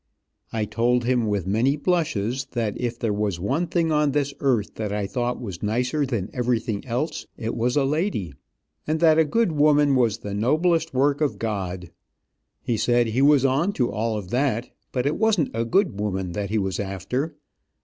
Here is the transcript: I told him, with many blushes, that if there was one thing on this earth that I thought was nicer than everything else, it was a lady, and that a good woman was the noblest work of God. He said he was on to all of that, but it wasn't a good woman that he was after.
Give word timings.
I 0.51 0.65
told 0.65 1.03
him, 1.03 1.27
with 1.27 1.45
many 1.45 1.77
blushes, 1.77 2.47
that 2.53 2.73
if 2.81 2.97
there 2.97 3.13
was 3.13 3.39
one 3.39 3.67
thing 3.67 3.91
on 3.91 4.13
this 4.13 4.33
earth 4.39 4.71
that 4.73 4.91
I 4.91 5.05
thought 5.05 5.39
was 5.39 5.61
nicer 5.61 6.07
than 6.07 6.31
everything 6.33 6.83
else, 6.87 7.27
it 7.37 7.53
was 7.55 7.75
a 7.77 7.85
lady, 7.85 8.33
and 8.87 8.99
that 8.99 9.19
a 9.19 9.23
good 9.23 9.51
woman 9.51 9.93
was 9.93 10.17
the 10.17 10.33
noblest 10.33 10.91
work 10.91 11.21
of 11.21 11.37
God. 11.37 11.91
He 12.63 12.77
said 12.77 13.09
he 13.09 13.21
was 13.21 13.45
on 13.45 13.73
to 13.73 13.91
all 13.91 14.17
of 14.17 14.31
that, 14.31 14.71
but 14.91 15.05
it 15.05 15.17
wasn't 15.17 15.51
a 15.53 15.65
good 15.65 15.99
woman 15.99 16.31
that 16.31 16.49
he 16.49 16.57
was 16.57 16.79
after. 16.79 17.35